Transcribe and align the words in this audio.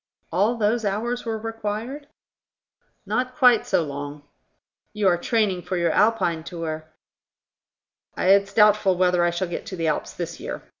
"All 0.31 0.55
those 0.55 0.83
hours 0.83 1.25
were 1.25 1.37
required?" 1.37 2.07
"Not 3.05 3.35
quite 3.35 3.67
so 3.67 3.83
long." 3.83 4.23
"You 4.93 5.07
are 5.07 5.15
training 5.19 5.61
for 5.61 5.77
your 5.77 5.91
Alpine 5.91 6.43
tour." 6.43 6.85
"It's 8.17 8.51
doubtful 8.51 8.97
whether 8.97 9.23
I 9.23 9.29
shall 9.29 9.47
get 9.47 9.67
to 9.67 9.75
the 9.75 9.85
Alps 9.89 10.13
this 10.13 10.39
year. 10.39 10.63